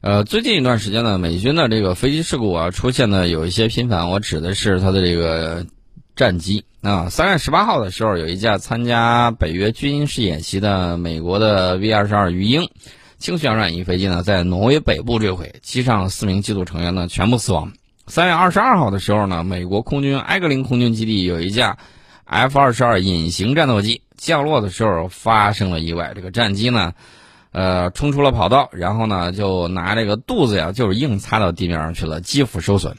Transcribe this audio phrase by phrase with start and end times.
[0.00, 5.66] 呃，最近一段时间呢，美军的这个飞机事故啊出现的有一些频繁，我指的是它的这个
[6.14, 7.08] 战机啊。
[7.08, 12.70] 三月十八号的时候，有一架参加北约军事演习的美国的 V 二十二鱼鹰
[13.18, 17.72] 轻旋转翼飞机呢，在挪威北部坠毁，机上四名机组成员呢全部死亡。
[18.06, 21.76] 三月二十二号的时候呢，美国空军埃格林空军基地有一架
[22.24, 26.92] F 二十二隐形战斗机降落的时候发生了意外，这个战机呢。
[27.50, 32.96] 呃，冲出了跑道，然后呢，就拿这个肚子呀，就是硬擦到地面上去了，肌肤受损。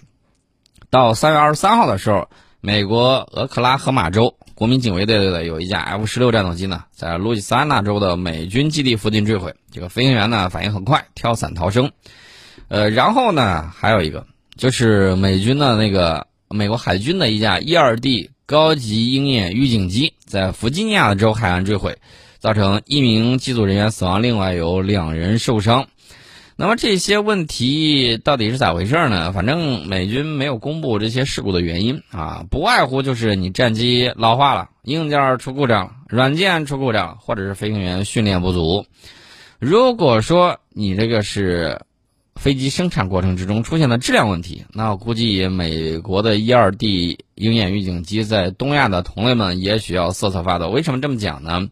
[0.89, 2.29] 到三月二十三号的时候，
[2.61, 9.53] 美国俄克拉荷马州国民警卫队的有一架 F 十六战斗机呢，在路易斯安那州的美军基地附近坠毁。
[9.71, 11.91] 这个飞行员呢，反应很快，跳伞逃生。
[12.69, 14.25] 呃，然后呢，还有一个
[14.57, 21.99] 就是美军的那个美国海军的一架 E 二 D 高级鹰眼预警机，在弗吉尼亚州海岸坠毁。
[22.39, 25.87] 造成一名机组人员死亡，另外有两人受伤。
[26.55, 29.31] 那么这些问题到底是咋回事呢？
[29.31, 38.85] 反正美军没有公布这些事故的原因啊，不外乎就是你战机老化了，硬件出故障，软件出故障，或者是飞行员训练不足。
[39.57, 41.79] 如果说你这个是
[42.35, 50.67] 飞机生产过程之中出现的质量问题，那我估计美国的一二 D 鹰眼预警机在东亚的同类们也许要瑟瑟发抖。
[50.69, 51.69] 为什么这么讲呢？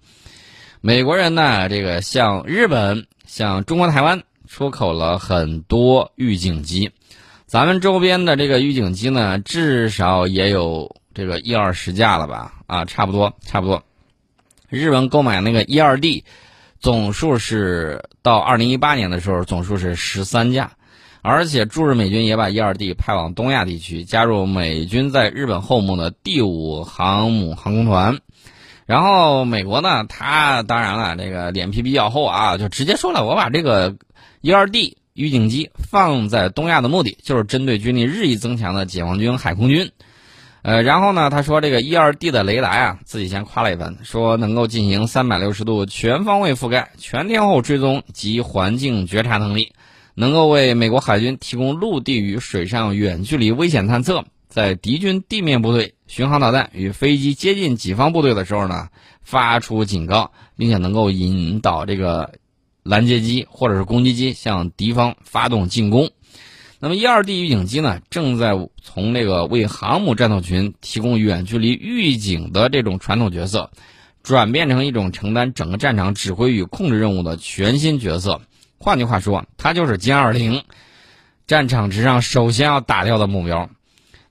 [0.87, 6.91] 美国人呢，这个向日本、向中国台湾出口了很多预警机，
[7.45, 12.53] 咱们周边的这个预警机呢，至少也有这个一二十架了吧？
[12.67, 13.83] 啊，差不多，差不多。
[14.69, 16.23] 日本购买那个一二 D，
[16.79, 20.71] 总数是到二零一八年的时候，总数是十三架，
[21.21, 28.19] 而且驻日美军也把一二 D 派往东亚地区，加入美军在日本后母的第五航母航空团。
[28.87, 33.95] 然后美国呢，他当然了，这个脸皮比较厚啊，就直接说了，我把这个
[34.39, 39.91] 一二 D 预警机放在东亚的目的，就是针对军力日益增强的解放军海空军。
[40.61, 49.73] 呃，然后呢，他说这个一二 D 的雷达呀，自己先夸了一番，说能够进行三百六十度全方位覆盖、全天候追踪及环境觉察能力，
[50.15, 54.23] 能够为美国海军提供陆地与水上远距离危险探测。
[54.47, 58.87] 在敌军地面部队、巡航导弹与飞机接近己方部队的时候呢，
[59.21, 62.33] 发出警告，并且能够引导这个
[62.81, 66.09] 拦截机或者是攻击机向敌方发动进攻。
[66.79, 73.71] 那么一二 D 预警机呢，正在从那个为航母战斗群提供远距离预警的这种传统角色，
[74.23, 78.41] 转变成一种承担整个战场指挥与控制任务的全新角色。
[78.77, 80.63] 换句话说，它就是歼二零
[81.47, 83.69] 战场之上首先要打掉的目标。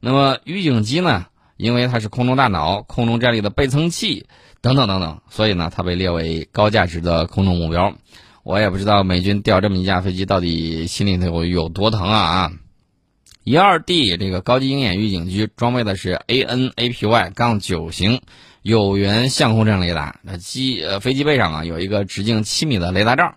[0.01, 1.27] 那么预警机呢？
[1.57, 4.27] 因为它是空中大脑、空中战力的倍增器
[4.61, 7.95] 等等等等，所以呢，它被列为高价值的空中目标。
[8.43, 12.53] 我也不知道美军掉这么一架飞机到底心里头有多疼啊啊！
[13.43, 18.21] 一二 D 这个高级鹰眼预警机装备的是 ANAPY- 杠九型
[18.63, 23.35] 有源相控阵雷达，那机呃飞机背上啊有一个直径七米的雷达罩。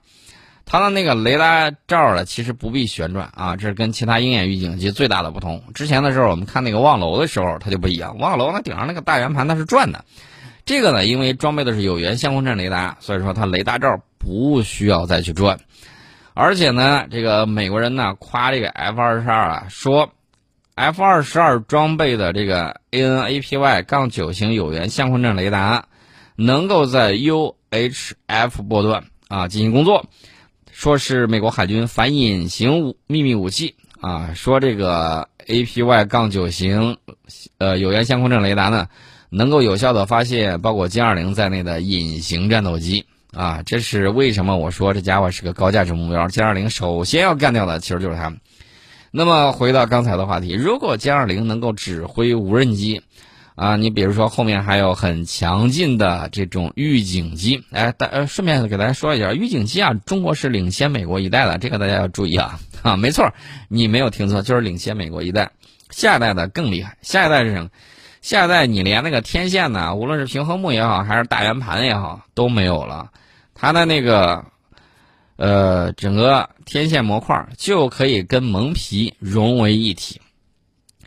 [0.72, 5.63] 它的那个雷达罩呢，其实不必旋转啊，这是跟其他鹰眼预警机最大的不同。
[5.74, 8.19] 之前的时候，我们看那个望楼的时候，它就不一样。
[8.19, 10.06] 望楼那顶上那个大圆盘它是转的，
[10.66, 15.59] 这个呢，因为装备的是有源相控阵雷达，所以说它雷达罩不需要再去转。
[16.35, 20.12] 而且呢，这个美国人呢夸这个 F 二十二啊，说
[20.75, 25.86] F 二十二装备的这个 ANAPY- 杠九型有源相控阵雷达，
[26.36, 30.06] 能够在 UHF 波段啊进行工作。
[30.79, 36.95] 说是美国海军反隐形武秘密武器啊，说这个 APY- 杠九型
[37.57, 38.88] 呃有源相控阵雷达呢，
[39.29, 46.29] 能够有效的发现包括歼二零在内的隐形战斗机啊，这是为什么我说这家伙是个高价值目标？
[46.29, 48.34] 歼二零首先要干掉的其实就是它。
[49.12, 53.01] 那么回到刚才的话题，如果歼二零能够指挥无人机。
[53.59, 63.33] 啊，你比如说后面还有很强劲的这种预警机，哎，大呃，顺便给大家说一下，预警机啊，中国是领先美国一代的，这个大家要注意啊啊，没错，
[63.68, 65.51] 你没有听错，就是领先美国一代，
[65.89, 67.69] 下一代的更厉害，下一代是什么？
[68.22, 73.12] 下一代你连那个天线呢，无论是平衡木也好，还是大圆盘也好，都没有了，
[73.54, 74.45] 它的那个
[75.36, 80.22] 呃整个天线模块就可以跟蒙皮融为一体。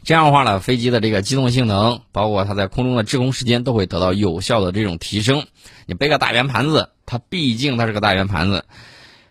[0.04, 5.46] 这样的话呢，飞机的这个机动性能，包括它在空中的滞空时间，都会得到有效的这种提升。
[5.86, 8.64] 你背个大圆盘子，它毕竟它是个大圆盘子，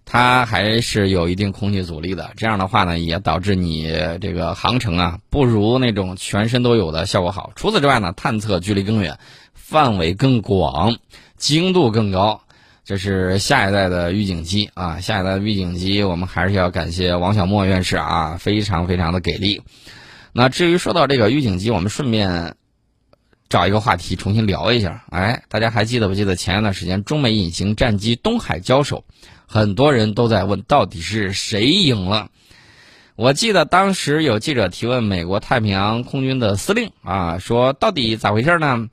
[0.05, 2.31] 它还是有一定空气阻力的。
[2.37, 3.91] 这样的话呢，也导致你
[4.21, 7.51] 这个航程啊，不如那种全身都有的效果好。
[7.55, 9.19] 除此之外呢，探测距离更远，
[9.53, 10.95] 范围更广，
[11.35, 12.41] 精度更高。
[12.85, 19.61] 这是下一代的预警机啊，下一代的预警机，我们还是要感谢王小莫院士啊，非常非常的给力。
[20.33, 22.55] 那至于说到这个预警机，我们顺便
[23.49, 25.03] 找一个话题重新聊一下。
[25.09, 29.03] 哎，大家还记得不记得前一段时间中美隐形战机东海交手，
[29.45, 32.29] 很多人都在问到底是谁赢了。
[33.17, 38.87] 我记得当时有记者提问美国太平洋空军的司令啊，说到底咋回事呢？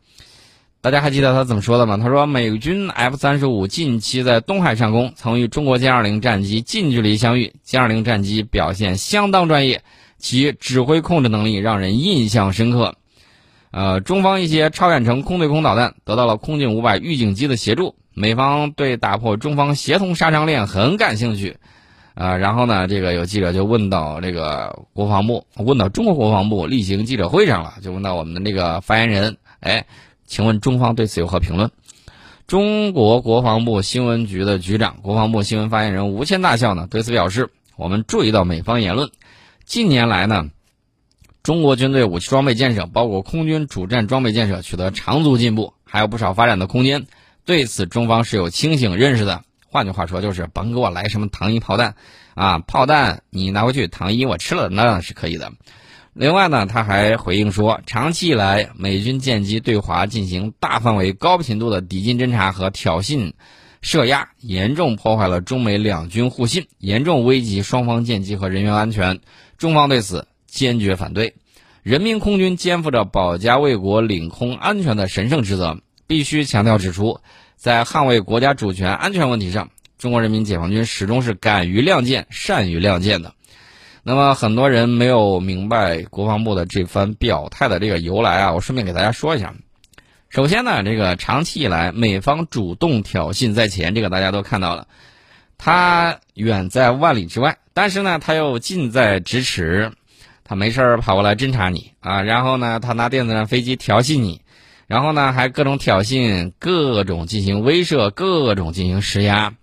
[0.80, 1.96] 大家还记得他怎么说的吗？
[1.96, 9.82] 他说，美军 F 三十五近期在东海上空曾与中国歼二零战机近距离相遇，歼二零战机表现相当专业，
[10.18, 12.96] 其指挥控制能力让人印象深刻。
[13.70, 21.56] 呃，中方一些超远程空对空导弹得到了空警五百预警机的协助，美方对打破中方协同杀伤链很感兴趣。
[22.14, 29.86] 啊，然后呢，这个有记者就问到这个国防部，问到中国国防部例行记者会上了，就问到我们的那个发言人，哎。
[30.30, 31.70] 请问中方对此有何评论？
[32.46, 39.08] 中国国防部新闻局的局长、国防部新闻发言人吴谦大校呢对此表示：“我们注意到美方言论，
[39.68, 40.48] 近年来呢，
[41.42, 47.06] 中国军队武器装备建设，包括空军主战装备建设取得长足进步，还有不少发展的空间。
[47.44, 49.42] 对此，中方是有清醒认识的。
[49.66, 51.96] 换句话说，就是甭给我来什么糖衣炮弹
[52.32, 52.60] 啊！
[52.60, 55.52] 炮弹你拿回去，糖衣我吃了那是可以的。”
[56.16, 63.32] 另外呢，他还回应说，长期以来，美军舰机对华进行大范围、高频度的抵近侦察和挑衅
[63.82, 69.20] 射压，严重破坏了中美两军互信，严重危及双方舰机和人员安全。
[69.58, 71.34] 中方对此坚决反对。
[71.82, 77.20] 人民空军肩负着保家卫国、领空安全的神圣职责，必须强调指出，
[77.56, 83.34] 在捍卫国家主权安全问题上，中国人民解放军始终是敢于亮剑、善于亮剑的。
[84.02, 89.54] 那么很多人没有明白国防部的这番表态的这个由来啊，我顺便给大家说一下。
[90.28, 94.86] 首先呢，这个长期以来美方主动挑衅在前，这个大家都看到了。
[95.56, 99.92] 他远在万里之外，但是呢，他又近在咫尺。
[100.42, 104.40] 他没事儿跑过来侦察你啊，然后呢，他拿电子战飞机调戏你，
[104.88, 109.54] 然后呢，还各种挑衅，各种进行威慑，各种进行施压。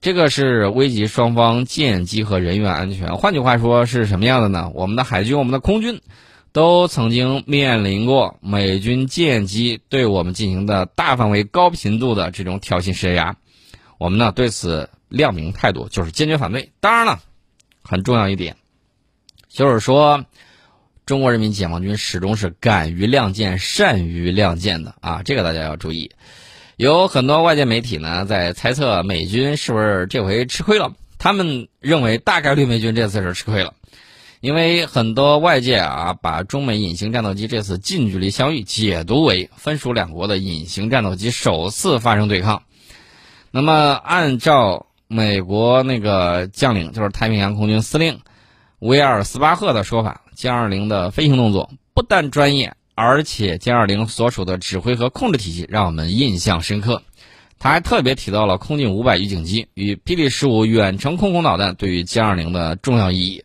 [0.00, 3.18] 这个是危及双方舰机和人员安全。
[3.18, 4.70] 换句话说，是什么样的呢？
[4.72, 6.00] 我们的海军、我们的空军，
[6.52, 13.36] 都曾经面临过美军舰机对我们进行的大范围、高频度的这种挑衅施压。
[13.98, 16.72] 我们呢对此亮明态度，就是坚决反对。
[16.80, 17.20] 当然了，
[17.82, 18.56] 很重要一点，
[19.48, 20.24] 就是说，
[21.04, 25.22] 中国人民解放军始终是敢于亮剑、善于亮剑的啊！
[25.24, 26.10] 这个大家要注意。
[26.76, 30.92] 有很多外界媒体呢在猜测美军是不是这回吃亏了？
[31.16, 33.72] 他们认为大概率美军这次是吃亏了，
[34.40, 42.62] 因为很多外界啊把中美隐形战斗机这次近距离相遇解读为分属两国的隐形战斗机首次发生对抗。
[43.50, 48.20] 那么按照美国那个将领，就是太平洋空军司令
[48.78, 52.74] 威尔斯巴赫的说法，歼二零的飞行动作不但专业。
[52.98, 57.02] 而且歼二零所属的指挥和控制体系让我们印象深刻。
[57.58, 63.44] 他还特别提到了空警五百预警机与霹雳十五远程空空导弹对于歼二零的重要意义。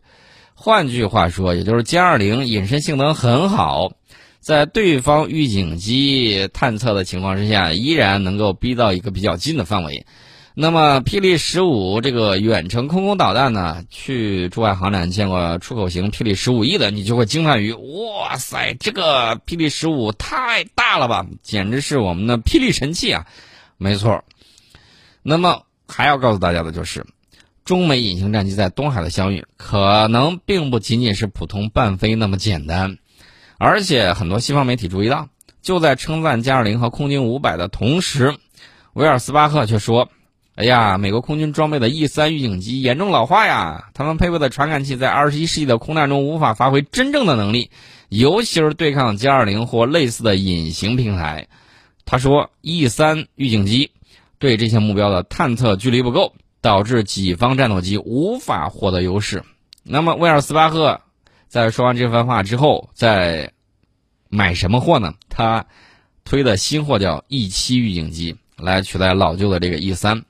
[0.54, 3.92] 换句话说，也就是歼二零隐身性能很好，
[4.40, 10.06] 在对方预警机探测的情况之下，依然能够逼到一个比较近的范围。
[10.54, 13.84] 那么，霹雳十五这个远程空空导弹呢？
[13.88, 23.26] 去驻外航展见过出口型霹雳十五 E 的，你就会惊叹于：哇塞，这个霹雳十五太大了吧，简直是我们的霹雳神器啊！
[23.78, 24.24] 没错。
[25.22, 27.06] 那么还要告诉大家的就是，
[27.64, 32.98] 中美隐形战机在东海的相遇，可能并不仅仅是普通伴飞那么简单，
[33.56, 35.30] 而且很多西方媒体注意到，
[35.62, 38.36] 就在称赞歼二零和空军五百的同时，
[38.92, 40.10] 维尔斯巴赫却说。
[40.54, 43.88] 哎呀，美国空军装备的 E 三预警机严重老化呀！
[43.94, 47.70] 他们配备的传感器在二十一世纪的空战中无法发挥真正的能力，
[48.10, 51.48] 尤其是对抗歼二零或类似的隐形平台。
[52.04, 53.92] 他说，E 三预警机
[54.38, 59.44] 对这些目标的探测距离不够，导致己方战斗机无法获得优势。
[59.82, 61.00] 那么，威尔斯巴赫
[61.48, 63.52] 在说完这番话之后，在
[64.28, 65.14] 买什么货呢？
[65.30, 65.64] 他
[66.24, 70.24] 推的新货叫 E 七预警机，来取代老旧的这个 E 三。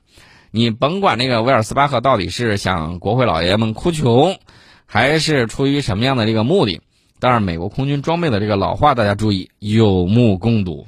[0.55, 4.37] 你甭管那个威尔斯巴赫到底是向国会老爷们哭穷，
[4.85, 6.79] 还是出于什么样的这个目的，
[7.19, 10.85] 当然美国空军装备的这个老化，大家注意有目共睹。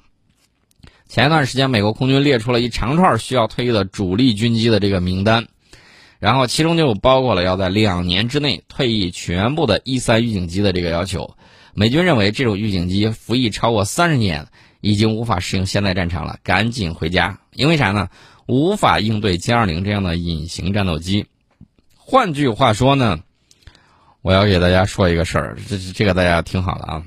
[1.07, 5.47] 前一段时间，美国空军列出了一长串需要退役的主力军机的这个名单，
[6.19, 11.35] 然后其中就包括了要在两年之内退役全部的 E 三预警机的这个要求。
[11.73, 14.45] 美军认为这种预警机服役超过三十年，
[14.79, 17.39] 已经无法适应现代战场了，赶紧回家。
[17.55, 18.09] 因为啥呢？
[18.47, 21.25] 无法应对歼二零这样的隐形战斗机。
[21.97, 23.19] 换句话说呢，
[24.21, 27.03] 我要给大家说一个事儿，这这个大家听好了啊。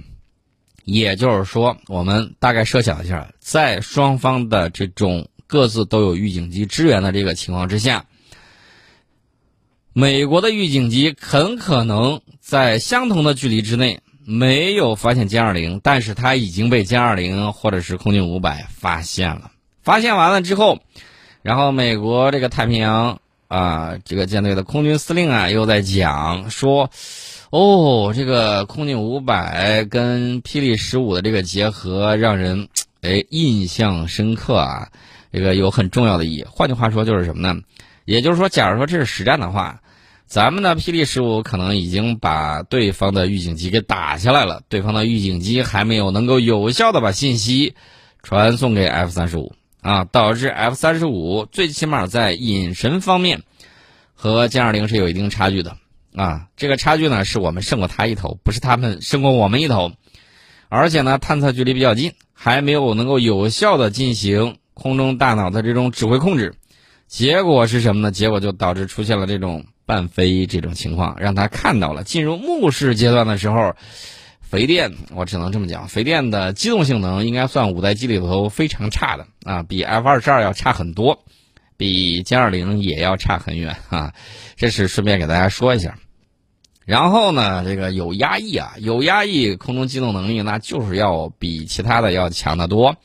[0.85, 8.07] 也就是说，我们大概设想一下，在双方的这种各自都有预警机支援的这个情况之下，
[9.93, 19.53] 美国的预警机很可能在相同的距离之内没有发现歼二零，但是它已经被歼二零或者是空军五百发现了。
[19.83, 20.81] 发现完了之后，
[21.43, 26.91] 然后美国这个太平洋啊这个舰队的空军司令啊又在讲说。
[27.51, 32.69] 哦，这个空警五百跟霹雳十五的这个结合，让人
[33.01, 34.89] 哎印象深刻啊！
[35.33, 36.45] 这个有很重要的意义。
[36.47, 37.59] 换句话说，就是什么呢？
[38.05, 39.81] 也就是说，假如说这是实战的话，
[40.27, 47.75] 咱们的霹雳十五可能已经把对方的预警机给打下来了，对方的预警机还没有能够有效的把信息
[48.23, 53.43] 传送给 F 三十五啊，导致 F 三十五最起码在隐身方面
[54.15, 55.77] 和歼二零是有一定差距的。
[56.17, 59.93] 啊，这个差距呢，是我们胜过他一头，不是他们胜过我们一头，
[60.69, 66.55] 而且呢，探测距离比较近，还没有能够有效的进行空中大脑的这种指挥控制，
[67.07, 68.11] 结果是什么呢？
[68.11, 73.77] 结果就导致出现了这种半飞这种情况，让他看到了进入目视阶段的时候，
[74.51, 81.23] 肥电，我只能这么讲，肥电的机动性能应该算五代机里头非常差的啊，比 F 二十二要差很多。
[81.77, 84.13] 比歼二零也要差很远啊，
[84.57, 85.99] 这是顺便给大家说一下。
[86.87, 92.97] 然后呢，这个有压抑啊，有压抑，空中机动能力那就是要比其他的要强得多。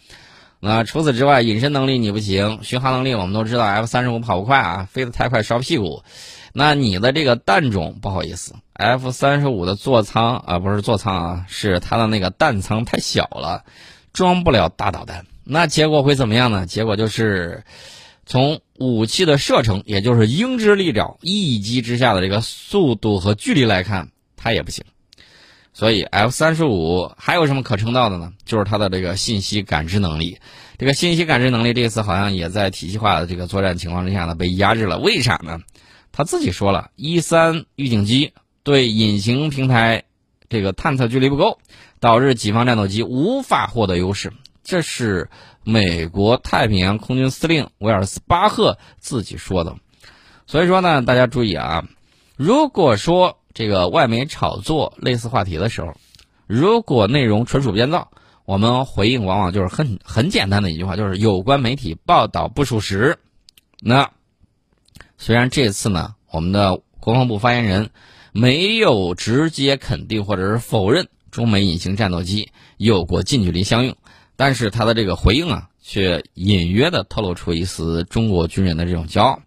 [0.66, 6.04] 那除此之外，隐身能力你不行，巡航能力我们都知道，F 三十五跑不快啊，飞得太快烧屁股。
[6.54, 13.66] 那你的这个弹种不好意思，F 三十五的座舱啊，不是座舱啊，是它的那个弹舱太小了，
[14.14, 15.26] 装不了大导弹。
[15.44, 16.66] 那结果会怎么样呢？
[16.66, 17.64] 结果就是。
[18.26, 24.86] 从武器的射程，也就是鹰之利爪一击之下的这个速度和距离来看，它也不行。
[25.74, 28.32] 所以 F 三十五还有什么可称道的呢？
[28.46, 30.38] 就是它的这个信息感知能力。
[30.78, 35.00] 这个信息感知能力这次好像也在体系化的这个作战情况之下呢被压制了。
[35.00, 35.60] 为啥呢？
[36.12, 40.04] 他自己说了一三预警机对隐形平台
[40.48, 41.60] 这个探测距离不够，
[42.00, 44.32] 导致己方战斗机无法获得优势。
[44.64, 45.30] 这是。
[45.66, 49.78] 美国太平洋空军司令威尔斯巴赫自己说的，
[50.46, 51.86] 所以说呢，大家注意啊，
[52.36, 55.96] 如果说这个外媒炒作类似话题的时候，
[56.48, 58.10] 如果内容纯属编造，
[58.46, 63.18] 我们回应往往就是很很简单的一句话，就是有关媒体报道不属实。
[63.80, 64.12] 那
[65.18, 67.90] 虽然这次呢，我们的国防部发言人
[68.32, 73.96] 没有直接肯定或者是否认中美隐形战斗机有过近距离相用。
[74.36, 79.40] 但是他的这个回应啊，却隐约的透露出一丝中国军人的这种骄傲。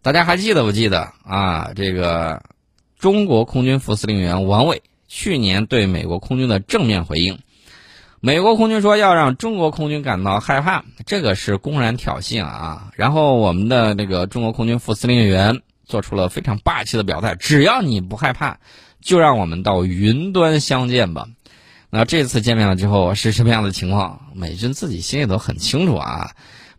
[0.00, 1.72] 大家还记得不记得啊？
[1.74, 2.42] 这个
[3.02, 7.40] 中国空军副司令员王伟去年对美国空军的正面回应，
[8.20, 12.92] 美国空军说要让中国空军感到害怕，这个是公然挑衅啊！
[12.94, 18.60] 然后我们的那个中国空军副司令员做出了非常霸气的表态：只要你不害怕，
[19.00, 21.26] 就让我们到云端相见吧。
[21.90, 24.28] 那这次见面了之后是什么样的情况？
[24.32, 26.30] 美军自己心里头很清楚啊。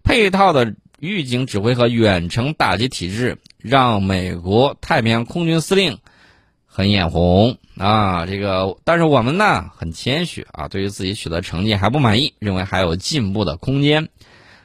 [0.04, 5.98] 配套的预警指挥和远程打击体制让美国太平洋空军司令
[6.74, 8.26] 很眼红啊。
[8.26, 14.10] 这个，但是我们呢很谦虚啊，对于自己取得成绩还不满意，认为还有进步的空间。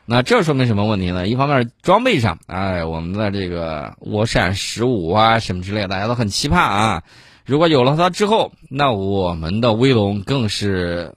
[0.06, 1.28] 那这说明什么问题呢？
[1.28, 7.02] 一方面装备上，哎，我们的这个涡扇十五啊什么之类，大家都很期盼啊。
[7.44, 11.14] 如果有了它之后，那我们的威龙更是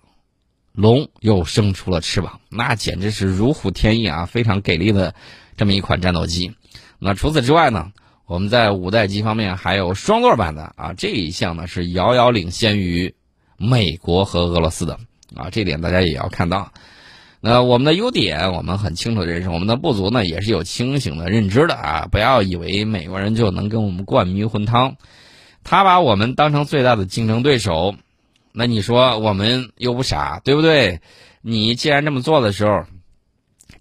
[0.74, 4.25] 龙又生出了翅膀，那简直是如虎添翼啊！
[4.25, 5.15] 非常给力的
[5.55, 6.53] 这么一款战斗机。
[7.00, 7.91] 那除此之外呢，
[8.31, 13.13] 我们在五代机方面还有双座版的啊，这一项呢是遥遥领先于
[13.57, 14.97] 美国和俄罗斯的
[15.35, 16.71] 啊，这点大家也要看到。
[17.41, 22.07] 那我们的优点，我们很清楚的认识；我们的不足呢，也是有清醒的认知的啊！
[22.09, 24.95] 不要以为美国人就能给我们灌迷魂汤。
[25.65, 27.95] 他把我们当成最大的竞争对手，
[28.53, 31.01] 那你说我们又不傻，对不对？
[31.41, 32.85] 你既然这么做的时候，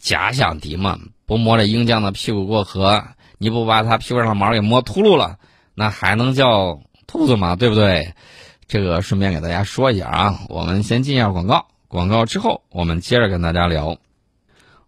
[0.00, 3.04] 假想敌嘛，不摸着鹰将的屁股过河，
[3.43, 5.39] 你不把他屁股上的毛给摸秃噜了，
[5.75, 7.57] 那还能叫兔子吗？
[7.57, 8.13] 对不对？
[8.69, 10.41] 这个顺便给大家说一下啊。
[10.51, 13.97] 我们先进一下广告，广告之后我们接着跟大家聊。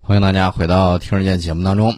[0.02, 1.96] 欢迎大家回到听日见节目当中。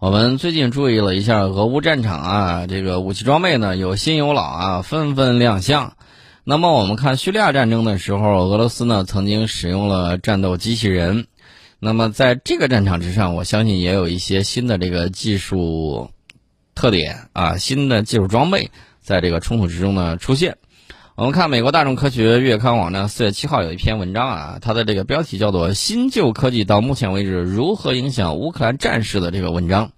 [0.00, 5.92] 我们最近注意了一下俄乌战场啊，这个武器装备呢有新有老啊，纷纷亮相。
[6.42, 11.28] 那么我们看叙利亚战争的时候，俄罗斯呢曾经使用了战斗机器人。
[11.86, 16.10] 那么在这个战场之上，我相信也有一些新的这个技术
[16.74, 20.58] 特点啊，新的技术装备在这个冲突之中呢出现。
[21.14, 29.92] 我们看美国大众科学月刊网站四月七号有一篇文章啊，它的这个标题叫做“新旧科技到目前为止如何影响乌克兰战事”的这个文章，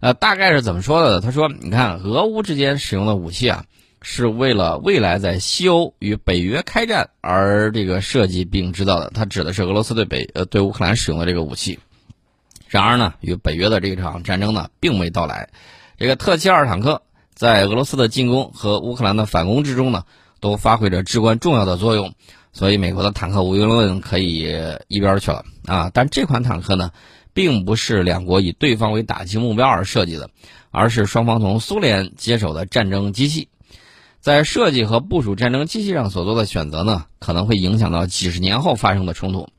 [0.00, 1.22] 呃，大概是怎么说的？
[1.22, 3.64] 他说：“你看，俄乌之间使用的武器啊，
[4.04, 9.10] 是为了未来在西欧与北约开战而这个设计并制造的。
[9.12, 11.80] 它指的是俄罗斯对北呃对乌克兰使用的这个武器。
[12.68, 15.48] 然而呢，与北约的这场战争呢，并未到来。
[15.98, 17.02] 这个特七二坦克
[17.34, 20.04] 在俄罗斯的进攻和乌克兰的反攻之中呢。”
[20.40, 22.12] 都发挥着至关重要的作用，
[22.52, 24.46] 所以美国的坦克无用论可以
[24.88, 25.90] 一边去了啊。
[25.94, 26.90] 但这款坦克呢，
[27.32, 30.28] 并不是两国以对方为打击目标而设计的，
[30.70, 33.48] 而是双方从苏联接手的战争机器。
[34.24, 39.50] 在设计和部署战争机器上所做的选择呢，可能会影响到几十年后发生的冲突。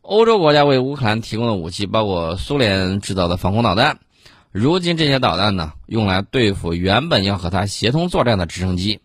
[0.00, 3.98] 欧洲国家为乌克兰提供的武器包括苏联制造的防空导弹，
[4.52, 9.00] 如今这些导弹呢，用来对付原本要和它协同作战的直升机。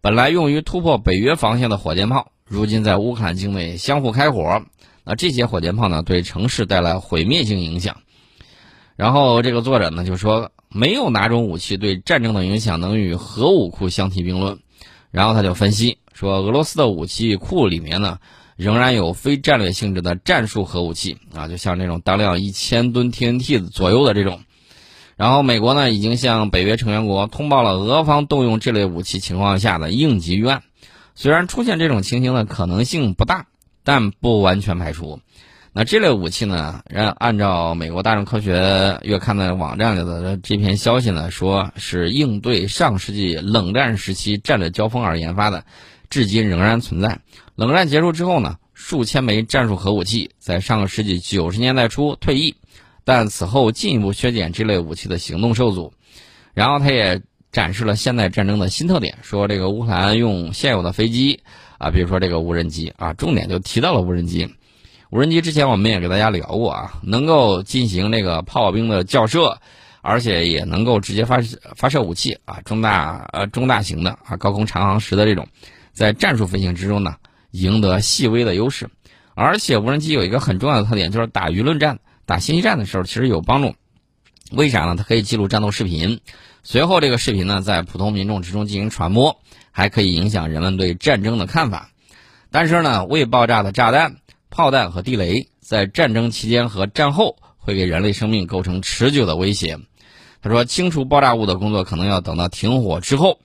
[0.00, 4.62] 本来用于突破北约防线的火箭炮，如今在乌克兰境内相互开火。
[5.02, 7.96] 那这些火箭炮呢，对城市带来毁灭性影响。
[8.94, 14.58] 然后这个作者呢就说，没有哪种武器对战争的影响能与核武库相提并论。
[15.10, 18.18] 然后他就分析说，俄罗斯的武器库里面呢，
[18.56, 24.40] 仍然有非战略性质的战术核武器啊，就像这种当量一千吨 TNT 左右的这种。
[25.16, 30.62] 然后，美国呢已经向北约成员国通报了俄方动用这类武器情况下的应急预案。
[31.14, 33.46] 虽然出现这种情形的可能性不大，
[33.84, 35.20] 但不完全排除。
[35.74, 45.64] 那这类武器呢，按按照美国大众科学月刊的网站里的这篇消息呢，说是应对上世纪冷战时期战略交锋而研发的，
[46.10, 47.20] 至今仍然存在。
[47.54, 52.56] 冷战结束之后呢，数千枚战术核武器在上个世纪九十年代初退役。
[53.04, 55.92] 但此后进一步削减这类武器的行动受阻，
[56.54, 61.40] 然后他也展示了现代战争的新特点，说这个乌克兰用现有的飞机
[61.78, 64.54] 啊，比如说这个无人机啊，重点就提到了无人机。
[65.12, 69.58] 无人机之前我们也给大家聊过啊，能够进行这个炮兵的校射，
[70.00, 71.42] 而且也能够直接发
[71.76, 75.46] 发射武器啊，中大呃中大型的啊高空长航时的这种，
[75.92, 77.16] 在战术飞行之中呢，
[77.50, 78.88] 赢得细微的优势。
[79.34, 81.98] 而且无人机有一个很重要的特点，就是打舆论战。
[82.24, 83.74] 打信息战的时候，其实有帮助。
[84.50, 84.94] 为啥呢？
[84.96, 86.20] 它可以记录战斗视频，
[86.62, 91.90] 随后这个视频呢，在普通民众之中进行传播，还可以影响人们对战争的看法。
[92.50, 94.16] 但是呢，未爆炸的炸弹、
[94.52, 99.78] 炮弹和地雷，在战争期间和战后会给人类生命构成持久的威胁。
[100.42, 103.38] 他说，清除爆炸物的工作可能要等到停火之后。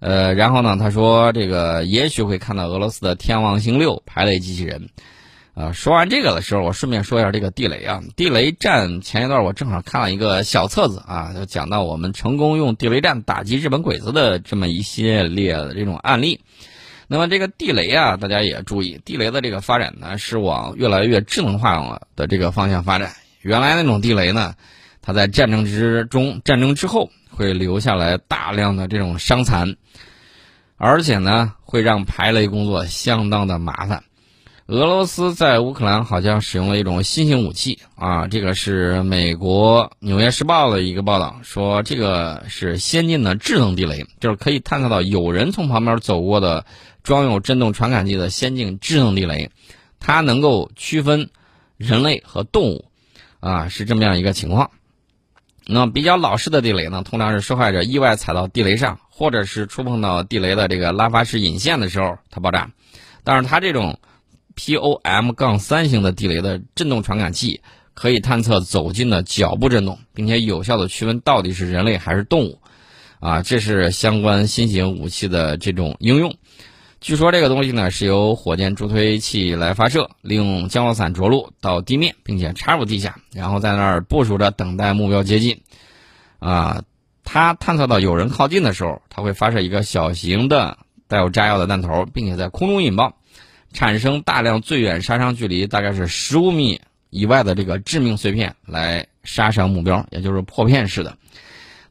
[0.00, 4.90] 呃，然后呢，他说，这个也许会看到俄罗斯的天王星六排雷机器人。
[5.54, 8.02] 啊，说完这个的时候，我顺便说一下这个地雷啊。
[8.16, 16.40] 地雷战前一段我正好看了一个小册子啊，就讲到我们成功用地雷战打击日本鬼子的这么一系列的这种案例。
[17.14, 23.12] 那么这个地雷啊，大家也注意，地雷的这个发展呢是往越来越智能化的这个方向发展。
[23.40, 24.54] 原来那种地雷呢，
[25.00, 29.76] 它在战争之中、战争之后会留下来大量的这种伤残，
[30.76, 34.02] 而且呢会让排雷工作相当的麻烦。
[34.66, 46.64] 俄罗斯在乌克兰好像使用了一种新型武器啊，这个是美国《纽约时报》的一个报道，说这个是先进的智能地雷，就是可以探测到有人从旁边走过的
[47.04, 49.52] 装有震动传感器的先进智能地雷，
[50.00, 51.30] 它能够区分
[51.76, 52.86] 人类和动物，
[53.38, 54.72] 啊，是这么样一个情况。
[55.66, 62.72] 那比较老式的地雷呢，通常是受害者意外踩到地雷上，或者是触碰到地雷的这个拉发式引线的时候它爆炸，
[63.22, 64.00] 但是它这种。
[64.56, 67.60] POM- 杠三型的地雷的振动传感器
[67.92, 72.60] 可以探测走近的脚步振动，并且有效的区分到底是人类还是动物，
[73.18, 76.36] 啊，这是相关新型武器的这种应用。
[77.04, 85.60] 据说这个东西呢是由火箭助推器来发射，利用降落伞着陆到地面，并且插入地下，然后在那儿部署着等待目标接近。
[86.38, 86.82] 啊，
[87.22, 93.14] 它探测到有人靠近的时候，它会发射一个小型的带有炸药的弹头，并且在空中引爆。
[93.74, 101.18] 产生大量最远杀伤距离大概是十五米以外的这个致命碎片来杀伤目标，也就是破片式的。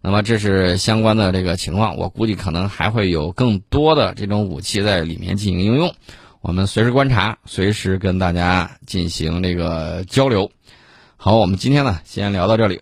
[0.05, 5.95] 那么这是相关的这个情况，我估计可能还会有更多的这种武器在里面进行应用。
[6.41, 10.51] 我们随时观察，随时跟大家进行这个交流。
[11.15, 12.81] 好，我们今天呢先聊到这里。